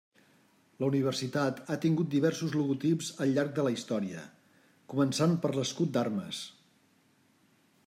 La 0.83 0.87
universitat 0.91 1.59
ha 1.73 1.77
tingut 1.83 2.09
diversos 2.13 2.55
logotips 2.61 3.11
al 3.27 3.35
llarg 3.37 3.53
de 3.61 3.67
la 3.69 3.75
història, 3.75 4.25
començant 4.95 5.39
per 5.47 5.55
l'escut 5.59 5.95
d'armes. 5.99 6.43